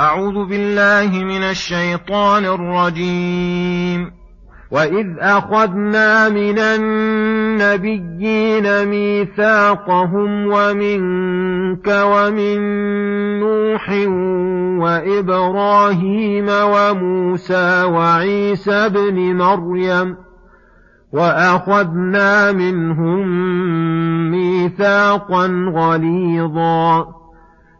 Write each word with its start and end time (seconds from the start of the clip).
أعوذ 0.00 0.44
بالله 0.44 1.24
من 1.24 1.42
الشيطان 1.42 2.44
الرجيم. 2.44 4.10
وإذ 4.70 5.06
أخذنا 5.18 6.28
من 6.28 6.58
النبيين 6.58 8.06
ميثاقهم 8.88 10.46
ومنك 10.46 11.88
ومن 11.88 12.58
نوح 13.40 13.90
وإبراهيم 14.84 16.46
وموسى 16.48 17.82
وعيسى 17.84 18.72
ابن 18.72 19.36
مريم 19.36 20.16
وأخذنا 21.12 22.52
منهم 22.52 23.28
ميثاقا 24.30 25.72
غليظا. 25.74 27.18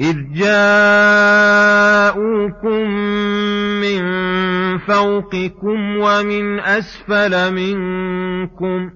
إذ 0.00 0.16
جاءوكم 0.34 1.70
من 3.80 4.02
فوقكم 4.78 5.96
ومن 5.96 6.60
أسفل 6.60 7.54
منكم 7.54 8.90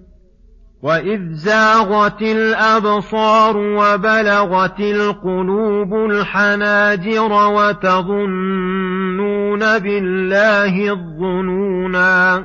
وإذ 0.83 1.33
زاغت 1.33 2.23
الأبصار 2.23 3.57
وبلغت 3.57 4.81
القلوب 4.81 5.95
الحناجر 5.95 7.33
وتظنون 7.33 8.79
بالله 9.79 10.93
الظنونا 10.93 12.45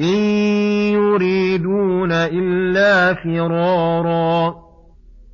إن 0.00 0.18
يريدون 0.94 2.12
إلا 2.12 3.14
فرارا. 3.14 4.54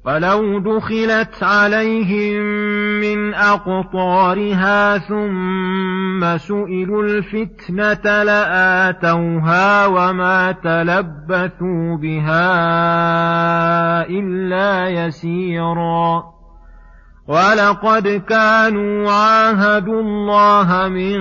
فلو 0.04 0.58
دخلت 0.58 1.42
عليهم 1.42 2.42
من 3.00 3.34
أقطارها 3.34 4.98
ثم 4.98 6.36
سئلوا 6.36 7.02
الفتنة 7.02 8.22
لآتوها 8.22 9.86
وما 9.86 10.52
تلبثوا 10.52 11.96
بها 11.96 12.46
إلا 14.08 14.88
يسيرا. 14.88 16.34
ولقد 17.28 18.22
كانوا 18.28 19.10
عاهدوا 19.10 20.00
الله 20.00 20.88
من 20.88 21.20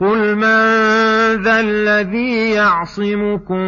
قل 0.00 0.36
من 0.36 0.58
ذا 1.42 1.60
الذي 1.60 2.50
يعصمكم 2.50 3.66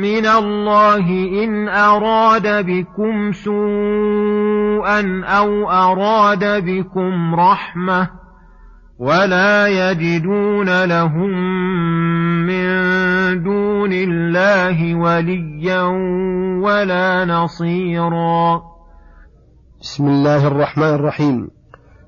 من 0.00 0.26
الله 0.26 1.06
إن 1.44 1.68
أراد 1.68 2.66
بكم 2.66 3.32
سوءا 3.32 5.24
أو 5.24 5.70
أراد 5.70 6.64
بكم 6.64 7.34
رحمة 7.34 8.08
ولا 8.98 9.66
يجدون 9.66 10.84
لهم 10.84 11.30
من 12.46 13.42
دون 13.42 13.92
الله 13.92 14.94
وليا 14.94 15.82
ولا 16.62 17.24
نصيرا 17.24 18.62
بسم 19.80 20.06
الله 20.06 20.46
الرحمن 20.46 20.94
الرحيم. 20.94 21.48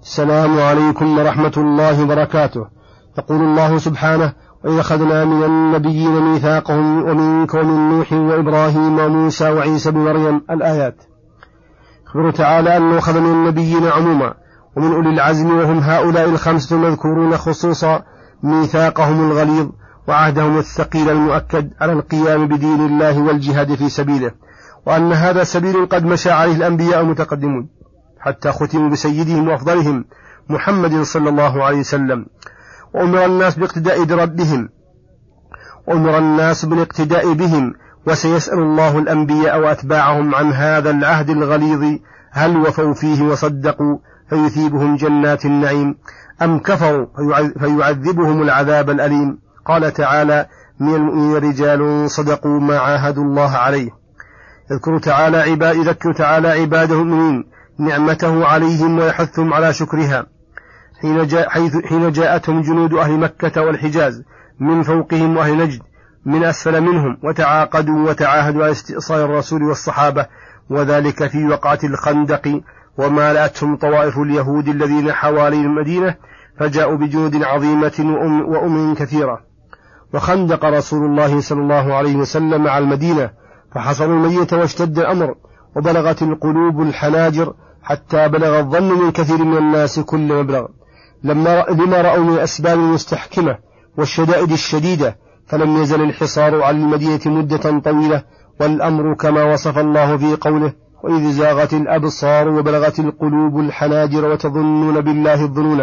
السلام 0.02 0.58
عليكم 0.58 1.18
ورحمة 1.18 1.52
الله 1.56 2.02
وبركاته. 2.02 2.73
يقول 3.18 3.40
الله 3.42 3.78
سبحانه 3.78 4.32
وإذا 4.64 4.80
أخذنا 4.80 5.24
من 5.24 5.44
النبيين 5.44 6.20
ميثاقهم 6.20 7.02
ومنك 7.02 7.54
ومن 7.54 7.88
نوح 7.88 8.12
وإبراهيم 8.12 8.98
وموسى 8.98 9.50
وعيسى 9.50 9.90
بن 9.90 9.98
مريم 9.98 10.42
الآيات. 10.50 10.96
يخبر 12.06 12.30
تعالى 12.30 12.76
أنه 12.76 12.98
أخذ 12.98 13.20
من 13.20 13.32
النبيين 13.32 13.86
عموما 13.86 14.34
ومن 14.76 14.92
أولي 14.92 15.10
العزم 15.10 15.56
وهم 15.56 15.78
هؤلاء 15.78 16.28
الخمسة 16.28 16.76
المذكورون 16.76 17.36
خصوصا 17.36 18.02
ميثاقهم 18.42 19.30
الغليظ 19.30 19.68
وعهدهم 20.08 20.58
الثقيل 20.58 21.10
المؤكد 21.10 21.70
على 21.80 21.92
القيام 21.92 22.48
بدين 22.48 22.86
الله 22.86 23.22
والجهاد 23.22 23.74
في 23.74 23.88
سبيله 23.88 24.30
وأن 24.86 25.12
هذا 25.12 25.44
سبيل 25.44 25.86
قد 25.86 26.04
مشى 26.04 26.30
عليه 26.30 26.56
الأنبياء 26.56 27.00
المتقدمون 27.00 27.68
حتى 28.20 28.52
ختموا 28.52 28.90
بسيدهم 28.90 29.48
وأفضلهم 29.48 30.04
محمد 30.48 31.02
صلى 31.02 31.28
الله 31.28 31.64
عليه 31.64 31.78
وسلم. 31.78 32.26
وأمر 32.94 33.24
الناس 33.24 33.58
باقتداء 33.58 34.04
بربهم 34.04 34.68
وأمر 35.86 36.18
الناس 36.18 36.64
بالاقتداء 36.64 37.32
بهم. 37.32 37.74
وسيسأل 38.06 38.58
الله 38.58 38.98
الأنبياء 38.98 39.60
وأتباعهم 39.60 40.34
عن 40.34 40.52
هذا 40.52 40.90
العهد 40.90 41.30
الغليظ. 41.30 41.98
هل 42.30 42.56
وفوا 42.56 42.94
فيه 42.94 43.22
وصدقوا 43.22 43.98
فيثيبهم 44.30 44.96
جنات 44.96 45.44
النعيم. 45.44 45.94
أم 46.42 46.58
كفروا 46.58 47.06
فيعذبهم 47.58 48.42
العذاب 48.42 48.90
الأليم. 48.90 49.38
قال 49.66 49.92
تعالى 49.92 50.46
من 50.80 50.94
المؤمنين 50.94 51.36
رجال 51.36 52.10
صدقوا 52.10 52.60
ما 52.60 52.78
عاهدوا 52.78 53.24
الله 53.24 53.50
عليه. 53.50 53.90
يذكر 54.70 54.98
تعالى 54.98 55.36
عباد 55.36 55.76
يذكر 55.76 56.12
تعالى 56.12 56.48
عباده 56.48 56.94
المؤمنين. 56.94 57.44
نعمته 57.78 58.46
عليهم 58.46 58.98
ويحثهم 58.98 59.54
على 59.54 59.72
شكرها. 59.72 60.26
حين, 61.04 61.26
جاء 61.26 61.48
حيث 61.48 61.76
حين 61.86 62.12
جاءتهم 62.12 62.62
جنود 62.62 62.94
أهل 62.94 63.18
مكة 63.18 63.62
والحجاز 63.62 64.22
من 64.60 64.82
فوقهم 64.82 65.36
وأهل 65.36 65.58
نجد 65.58 65.82
من 66.26 66.44
أسفل 66.44 66.80
منهم 66.80 67.18
وتعاقدوا 67.24 68.10
وتعاهدوا 68.10 68.62
على 68.62 68.72
استئصال 68.72 69.20
الرسول 69.20 69.62
والصحابة 69.62 70.26
وذلك 70.70 71.26
في 71.26 71.46
وقعة 71.46 71.78
الخندق 71.84 72.60
ومالأتهم 72.98 73.76
طوائف 73.76 74.18
اليهود 74.18 74.68
الذين 74.68 75.12
حوالي 75.12 75.60
المدينة 75.60 76.14
فجاءوا 76.58 76.96
بجنود 76.96 77.42
عظيمة 77.42 77.92
وأم, 77.98 78.48
وأم 78.48 78.94
كثيرة. 78.94 79.40
وخندق 80.14 80.64
رسول 80.64 81.04
الله 81.04 81.40
صلى 81.40 81.60
الله 81.60 81.94
عليه 81.94 82.16
وسلم 82.16 82.68
على 82.68 82.84
المدينة 82.84 83.30
فحصروا 83.74 84.14
الميت 84.14 84.52
واشتد 84.52 84.98
الأمر 84.98 85.34
وبلغت 85.76 86.22
القلوب 86.22 86.82
الحناجر 86.82 87.54
حتى 87.82 88.28
بلغ 88.28 88.58
الظن 88.58 89.04
من 89.04 89.10
كثير 89.10 89.44
من 89.44 89.56
الناس 89.56 90.00
كل 90.00 90.42
مبلغ. 90.42 90.66
لما 91.24 91.64
لما 91.70 92.00
رأوا 92.00 92.24
من 92.24 92.34
الأسباب 92.34 92.78
المستحكمة 92.78 93.58
والشدائد 93.98 94.52
الشديدة 94.52 95.16
فلم 95.46 95.76
يزل 95.82 96.02
الحصار 96.02 96.62
على 96.62 96.76
المدينة 96.76 97.20
مدة 97.26 97.78
طويلة 97.78 98.22
والأمر 98.60 99.14
كما 99.14 99.52
وصف 99.52 99.78
الله 99.78 100.16
في 100.16 100.36
قوله 100.36 100.72
وإذ 101.04 101.32
زاغت 101.32 101.72
الأبصار 101.74 102.48
وبلغت 102.48 102.98
القلوب 102.98 103.60
الحناجر 103.60 104.24
وتظنون 104.24 105.00
بالله 105.00 105.44
الظنون 105.44 105.80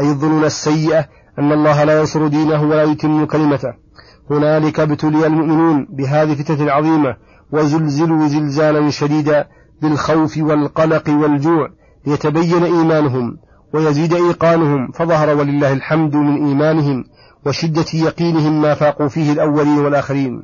أي 0.00 0.10
الظنون 0.10 0.44
السيئة 0.44 1.08
أن 1.38 1.52
الله 1.52 1.84
لا 1.84 2.00
ينصر 2.00 2.26
دينه 2.26 2.62
ولا 2.62 2.82
يتم 2.82 3.24
كلمته. 3.24 3.74
هنالك 4.30 4.80
ابتلي 4.80 5.26
المؤمنون 5.26 5.86
بهذه 5.90 6.32
الفتنة 6.32 6.62
العظيمة 6.62 7.16
وزلزلوا 7.52 8.28
زلزالا 8.28 8.90
شديدا 8.90 9.48
بالخوف 9.82 10.38
والقلق 10.38 11.08
والجوع 11.08 11.68
ليتبين 12.06 12.64
إيمانهم. 12.64 13.38
ويزيد 13.74 14.14
إيقانهم 14.14 14.90
فظهر 14.92 15.36
ولله 15.36 15.72
الحمد 15.72 16.14
من 16.14 16.46
إيمانهم 16.46 17.04
وشدة 17.46 17.84
يقينهم 17.94 18.62
ما 18.62 18.74
فاقوا 18.74 19.08
فيه 19.08 19.32
الأولين 19.32 19.78
والآخرين. 19.78 20.42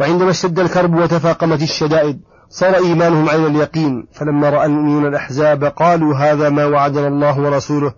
وعندما 0.00 0.30
اشتد 0.30 0.58
الكرب 0.58 0.94
وتفاقمت 0.94 1.62
الشدائد 1.62 2.20
صار 2.48 2.76
إيمانهم 2.76 3.28
عين 3.28 3.46
اليقين 3.46 4.06
فلما 4.12 4.50
رأى 4.50 4.66
المؤمنون 4.66 5.06
الأحزاب 5.06 5.64
قالوا 5.64 6.14
هذا 6.14 6.48
ما 6.48 6.64
وعدنا 6.64 7.08
الله 7.08 7.40
ورسوله 7.40 7.92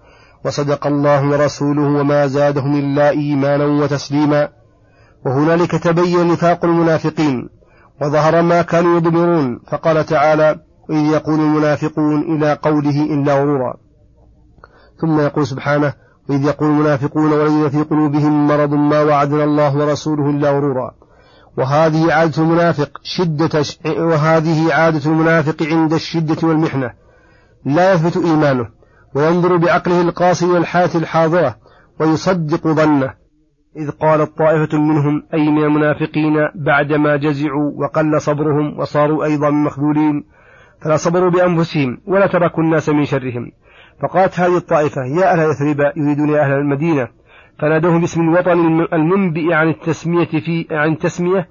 وصدق 0.44 0.86
الله 0.86 1.28
ورسوله 1.28 1.82
وما 1.82 2.26
زادهم 2.26 2.76
إلا 2.76 3.10
إيمانا 3.10 3.64
وتسليما. 3.64 4.48
وهنالك 5.26 5.70
تبين 5.70 6.28
نفاق 6.28 6.64
المنافقين 6.64 7.48
وظهر 8.02 8.42
ما 8.42 8.62
كانوا 8.62 8.96
يضمرون 8.96 9.60
فقال 9.70 10.06
تعالى 10.06 10.56
وإذ 10.88 11.12
يقول 11.12 11.40
المنافقون 11.40 12.36
إلى 12.36 12.52
قوله 12.62 13.04
إلا 13.04 13.34
غرورا 13.34 13.74
ثم 15.00 15.20
يقول 15.20 15.46
سبحانه 15.46 15.92
وإذ 16.28 16.44
يقول 16.44 16.70
المنافقون 16.70 17.32
والذين 17.32 17.68
في 17.68 17.82
قلوبهم 17.82 18.46
مرض 18.46 18.74
ما 18.74 19.02
وعدنا 19.02 19.44
الله 19.44 19.76
ورسوله 19.76 20.30
إلا 20.30 20.50
غرورا. 20.50 20.90
وهذه 21.58 22.12
عادة 22.12 22.42
المنافق 22.42 23.00
شدة 23.02 23.64
وهذه 23.86 24.74
عادة 24.74 25.10
المنافق 25.10 25.62
عند 25.62 25.92
الشدة 25.92 26.48
والمحنة. 26.48 26.90
لا 27.64 27.92
يثبت 27.92 28.24
إيمانه 28.24 28.68
وينظر 29.14 29.56
بعقله 29.56 30.00
القاصر 30.00 30.46
والحالة 30.46 30.98
الحاضرة 30.98 31.56
ويصدق 32.00 32.68
ظنه. 32.68 33.14
إذ 33.76 33.90
قالت 33.90 34.38
طائفة 34.38 34.78
منهم 34.78 35.22
أي 35.34 35.50
من 35.50 35.64
المنافقين 35.64 36.34
بعدما 36.54 37.16
جزعوا 37.16 37.72
وقل 37.76 38.20
صبرهم 38.20 38.78
وصاروا 38.78 39.24
أيضا 39.24 39.50
مخذولين 39.50 40.24
فلا 40.82 40.96
صبروا 40.96 41.30
بأنفسهم 41.30 41.98
ولا 42.06 42.26
تركوا 42.26 42.62
الناس 42.62 42.88
من 42.88 43.04
شرهم. 43.04 43.52
فقالت 44.02 44.40
هذه 44.40 44.56
الطائفة 44.56 45.02
يا 45.04 45.32
أهل 45.32 45.50
يثرب 45.50 45.92
يريدون 45.96 46.28
يا 46.28 46.40
أهل 46.40 46.52
المدينة. 46.52 47.08
فنادوهم 47.58 48.00
باسم 48.00 48.20
الوطن 48.20 48.86
المنبئ 48.92 49.52
عن 49.52 49.68
التسمية 49.68 50.26
في 50.26 50.66
عن 50.70 50.92
التسمية. 50.92 51.48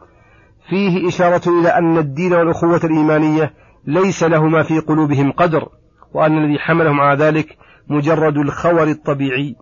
فيه 0.69 1.07
إشارة 1.07 1.59
إلى 1.59 1.69
أن 1.69 1.97
الدين 1.97 2.33
والأخوة 2.33 2.81
الإيمانية 2.83 3.53
ليس 3.87 4.23
لهما 4.23 4.63
في 4.63 4.79
قلوبهم 4.79 5.31
قدر 5.31 5.69
وأن 6.13 6.37
الذي 6.37 6.59
حملهم 6.59 7.01
على 7.01 7.19
ذلك 7.19 7.57
مجرد 7.89 8.37
الخور 8.37 8.83
الطبيعي. 8.83 9.55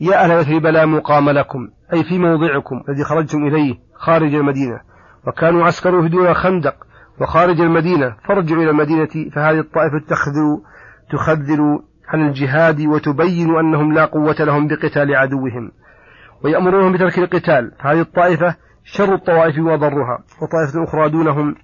يا 0.00 0.24
أهل 0.24 0.30
يثرب 0.30 0.66
لا 0.66 0.86
مقام 0.86 1.30
لكم 1.30 1.68
أي 1.92 2.04
في 2.04 2.18
موضعكم 2.18 2.82
الذي 2.88 3.04
خرجتم 3.04 3.46
إليه 3.46 3.74
خارج 3.94 4.34
المدينة. 4.34 4.80
وكانوا 5.26 5.64
عسكروا 5.64 6.02
في 6.02 6.08
دون 6.08 6.26
الخندق 6.26 6.74
وخارج 7.20 7.60
المدينة. 7.60 8.16
فارجعوا 8.28 8.62
إلى 8.62 8.70
المدينة 8.70 9.30
فهذه 9.34 9.58
الطائفة 9.58 9.98
تخذل 10.08 10.62
تخذل 11.12 11.80
عن 12.12 12.28
الجهاد 12.28 12.80
وتبين 12.80 13.58
أنهم 13.58 13.92
لا 13.92 14.04
قوة 14.04 14.36
لهم 14.40 14.68
بقتال 14.68 15.16
عدوهم 15.16 15.70
ويأمرونهم 16.44 16.92
بترك 16.92 17.18
القتال. 17.18 17.72
فهذه 17.82 18.00
الطائفة 18.00 18.56
شر 18.84 19.14
الطوائف 19.14 19.58
وضرها. 19.58 20.18
وطائفة 20.42 20.84
أخرى 20.84 21.08
دونهم 21.08 21.54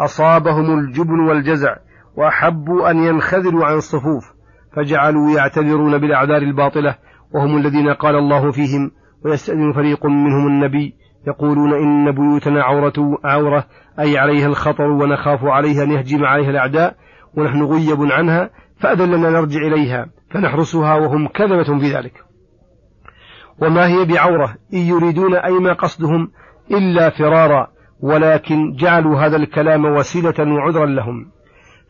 أصابهم 0.00 0.78
الجبن 0.78 1.20
والجزع 1.20 1.76
وأحبوا 2.16 2.90
أن 2.90 2.96
ينخذلوا 2.96 3.64
عن 3.64 3.74
الصفوف 3.74 4.32
فجعلوا 4.76 5.30
يعتذرون 5.30 5.98
بالأعذار 5.98 6.42
الباطلة 6.42 6.94
وهم 7.34 7.56
الذين 7.56 7.88
قال 7.88 8.16
الله 8.16 8.50
فيهم 8.50 8.90
ويستأذن 9.24 9.72
فريق 9.72 10.06
منهم 10.06 10.46
النبي 10.46 10.94
يقولون 11.26 11.74
إن 11.74 12.12
بيوتنا 12.14 12.62
عورة 12.62 13.18
عورة 13.24 13.64
أي 14.00 14.18
عليها 14.18 14.46
الخطر 14.46 14.90
ونخاف 14.90 15.44
عليها 15.44 15.82
أن 15.82 15.90
يهجم 15.90 16.24
عليها 16.24 16.50
الأعداء 16.50 16.96
ونحن 17.36 17.62
غيب 17.62 18.12
عنها 18.12 18.50
فأذن 18.82 19.10
لنا 19.10 19.30
نرجع 19.30 19.60
إليها 19.60 20.06
فنحرسها 20.30 20.94
وهم 20.94 21.28
كذبة 21.28 21.78
في 21.78 21.94
ذلك 21.96 22.12
وما 23.62 23.86
هي 23.86 24.04
بعورة 24.04 24.56
إن 24.74 24.78
يريدون 24.78 25.34
أي 25.34 25.52
ما 25.52 25.72
قصدهم 25.72 26.30
إلا 26.70 27.10
فرارا 27.10 27.66
ولكن 28.00 28.72
جعلوا 28.72 29.18
هذا 29.18 29.36
الكلام 29.36 29.84
وسيلة 29.84 30.54
وعذرا 30.54 30.86
لهم. 30.86 31.30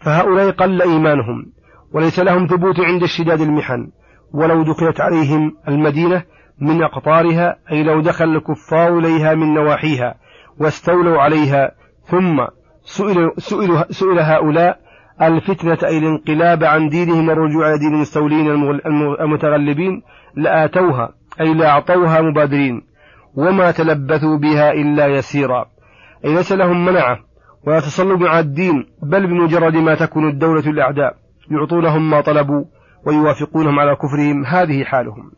فهؤلاء 0.05 0.51
قل 0.51 0.83
إيمانهم 0.83 1.53
وليس 1.95 2.19
لهم 2.19 2.47
ثبوت 2.47 2.81
عند 2.81 3.03
اشتداد 3.03 3.41
المحن. 3.41 3.91
ولو 4.35 4.63
دخلت 4.63 5.01
عليهم 5.01 5.57
المدينة 5.69 6.25
من 6.61 6.83
أقطارها 6.83 7.57
أي 7.73 7.83
لو 7.83 8.01
دخل 8.01 8.25
الكفار 8.25 8.99
إليها 8.99 9.35
من 9.35 9.55
نواحيها 9.55 10.15
واستولوا 10.61 11.23
عليها 11.23 11.73
ثم 12.05 12.47
سئل, 12.85 13.31
سئل, 13.39 13.85
سئل 13.91 14.19
هؤلاء 14.19 14.82
الفتنة 15.23 15.79
أي 15.85 15.99
الانقلاب 15.99 16.65
عن 16.65 16.89
دينهم 16.89 17.29
والرجوع 17.29 17.69
إلى 17.69 17.79
دين 17.79 17.95
المستولين 17.95 18.51
المتغلبين 19.21 20.03
لآتوها 20.35 21.13
أي 21.41 21.55
لأعطوها 21.55 22.21
مبادرين 22.21 22.83
وما 23.35 23.71
تلبثوا 23.71 24.39
بها 24.39 24.73
إلا 24.73 25.07
يسيرا. 25.07 25.67
أي 26.25 26.35
ليس 26.35 26.53
لهم 26.53 26.85
منعة 26.85 27.19
ولا 27.67 27.81
تصلب 27.81 28.23
على 28.23 28.41
الدين 28.41 28.87
بل 29.03 29.27
بمجرد 29.27 29.77
ما 29.77 29.95
تكون 29.95 30.29
الدولة 30.29 30.71
الأعداء 30.71 31.15
يعطونهم 31.51 32.11
ما 32.11 32.21
طلبوا 32.21 32.65
ويوافقونهم 33.07 33.81
على 33.81 33.97
كفرهم. 33.97 34.45
هذه 34.47 34.85
حالهم. 34.85 35.31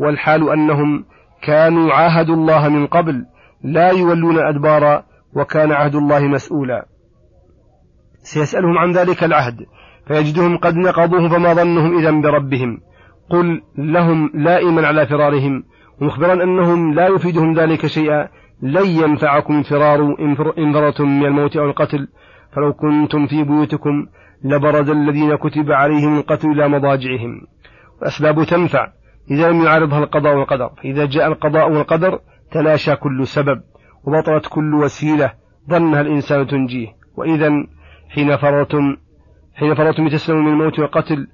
والحال 0.00 0.50
أنهم 0.50 1.04
كانوا 1.42 1.92
عاهدوا 1.92 2.34
الله 2.34 2.68
من 2.68 2.86
قبل 2.86 3.26
لا 3.64 3.90
يولون 3.90 4.38
أدبارا 4.38 5.02
وكان 5.36 5.72
عهد 5.72 5.94
الله 5.94 6.28
مسؤولا. 6.28 6.93
سيسألهم 8.24 8.78
عن 8.78 8.92
ذلك 8.92 9.24
العهد 9.24 9.66
فيجدهم 10.06 10.56
قد 10.56 10.76
نقضوه 10.76 11.28
فما 11.28 11.54
ظنهم 11.54 11.98
إذا 11.98 12.10
بربهم. 12.10 12.78
قل 13.30 13.62
لهم 13.78 14.30
لائما 14.34 14.86
على 14.86 15.06
فرارهم 15.06 15.62
ومخبرا 16.00 16.42
أنهم 16.42 16.94
لا 16.94 17.08
يفيدهم 17.08 17.54
ذلك 17.54 17.86
شيئا. 17.86 18.28
لن 18.62 18.86
ينفعكم 18.86 19.62
فرار 19.62 20.16
إن 20.58 20.72
فررتم 20.72 21.08
من 21.08 21.26
الموت 21.26 21.56
أو 21.56 21.64
القتل. 21.64 22.08
فلو 22.52 22.72
كنتم 22.72 23.26
في 23.26 23.44
بيوتكم 23.44 24.06
لبرز 24.44 24.90
الذين 24.90 25.36
كتب 25.36 25.72
عليهم 25.72 26.18
القتل 26.18 26.50
إلى 26.50 26.68
مضاجعهم. 26.68 27.40
والأسباب 28.00 28.44
تنفع 28.44 28.86
إذا 29.30 29.50
لم 29.50 29.62
يعارضها 29.62 29.98
القضاء 29.98 30.36
والقدر. 30.36 30.70
فإذا 30.82 31.04
جاء 31.04 31.26
القضاء 31.26 31.70
والقدر 31.70 32.18
تلاشى 32.52 32.96
كل 32.96 33.26
سبب 33.26 33.60
وبطلت 34.04 34.46
كل 34.46 34.74
وسيلة 34.74 35.32
ظنها 35.70 36.00
الإنسان 36.00 36.46
تنجيه. 36.46 36.88
وإذا 37.16 37.50
حين 38.08 38.36
فررتم 38.36 38.96
حين 39.54 39.74
فررتم 39.74 40.06
لتسلموا 40.06 40.42
من 40.42 40.48
الموت 40.48 40.78
والقتل 40.78 41.26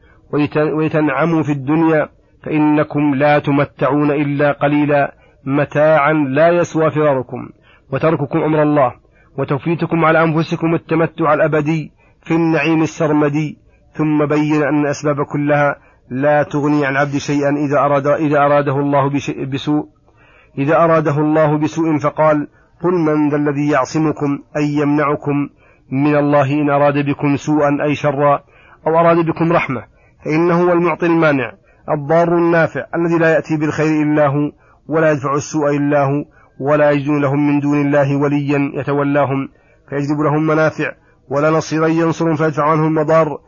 ولتنعموا 0.52 1.42
في 1.42 1.52
الدنيا 1.52 2.08
فإنكم 2.44 3.14
لا 3.14 3.38
تمتعون 3.38 4.10
إلا 4.10 4.52
قليلا. 4.52 5.14
متاعا 5.44 6.12
لا 6.12 6.48
يسوى 6.48 6.90
فراركم. 6.90 7.48
وترككم 7.92 8.38
أمر 8.38 8.62
الله. 8.62 8.92
وتوفيتكم 9.38 10.04
على 10.04 10.22
أنفسكم 10.22 10.74
التمتع 10.74 11.34
الأبدي 11.34 11.92
في 12.22 12.34
النعيم 12.34 12.82
السرمدي. 12.82 13.58
ثم 13.92 14.26
بين 14.26 14.62
أن 14.62 14.80
الأسباب 14.80 15.16
كلها 15.32 15.76
لا 16.10 16.42
تغني 16.42 16.86
عن 16.86 16.96
عبد 16.96 17.16
شيئا 17.16 17.50
إذا 17.50 17.78
أراد 17.78 18.06
إذا 18.06 18.38
أراده 18.38 18.80
الله 18.80 19.10
بسوء. 19.52 19.88
إذا 20.58 20.76
أراده 20.76 21.18
الله 21.18 21.58
بسوء 21.58 21.98
فقال 21.98 22.48
قل 22.82 22.92
من 22.92 23.28
ذا 23.28 23.36
الذي 23.36 23.70
يعصمكم 23.70 24.38
أي 24.56 24.74
يمنعكم 24.82 25.48
من 25.92 26.16
الله 26.16 26.52
إن 26.52 26.70
أراد 26.70 27.06
بكم 27.06 27.36
سوءا 27.36 27.78
أي 27.82 27.94
شرا 27.94 28.40
أو 28.86 28.98
أراد 29.00 29.26
بكم 29.26 29.52
رحمة 29.52 29.82
فإنه 30.24 30.62
هو 30.62 30.72
المعطي 30.72 31.06
المانع 31.06 31.52
الضار 31.90 32.38
النافع 32.38 32.86
الذي 32.94 33.18
لا 33.18 33.34
يأتي 33.34 33.56
بالخير 33.56 34.02
إلا 34.02 34.26
هو 34.26 34.50
ولا 34.88 35.12
يدفع 35.12 35.34
السوء 35.34 35.76
إلا 35.76 36.04
هو 36.04 36.24
ولا 36.60 36.90
يجدون 36.90 37.22
لهم 37.22 37.46
من 37.48 37.60
دون 37.60 37.80
الله 37.80 38.16
وليا 38.16 38.72
يتولاهم 38.74 39.48
فيجلب 39.88 40.20
لهم 40.20 40.46
منافع 40.46 40.92
ولا 41.28 41.50
نصيرا 41.50 41.86
ينصرهم 41.86 42.34
فيدفع 42.34 42.70
عنهم 42.70 42.86
المضار 42.86 43.38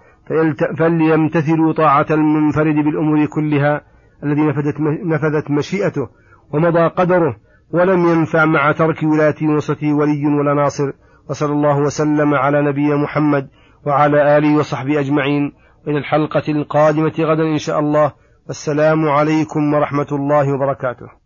فليمتثلوا 0.78 1.72
طاعة 1.72 2.06
المنفرد 2.10 2.74
بالأمور 2.74 3.26
كلها 3.26 3.80
الذي 4.24 4.40
نفذت, 4.40 4.80
نفذت 5.04 5.50
مشيئته 5.50 6.08
ومضى 6.54 6.88
قدره 6.88 7.36
ولم 7.70 8.06
ينفع 8.06 8.44
مع 8.44 8.72
ترك 8.72 9.02
ولاية 9.02 9.34
ونصرته 9.42 9.92
ولي 9.92 10.26
ولا 10.26 10.54
ناصر. 10.54 10.92
وصلى 11.30 11.52
الله 11.52 11.78
وسلم 11.78 12.34
على 12.34 12.62
نبي 12.62 12.94
محمد 12.94 13.48
وعلى 13.86 14.38
آله 14.38 14.56
وصحبه 14.56 15.00
أجمعين. 15.00 15.52
إلى 15.88 15.98
الحلقة 15.98 16.52
القادمة 16.52 17.12
غدا 17.20 17.42
إن 17.42 17.58
شاء 17.58 17.78
الله. 17.78 18.12
والسلام 18.46 19.08
عليكم 19.08 19.74
ورحمة 19.74 20.06
الله 20.12 20.54
وبركاته. 20.54 21.21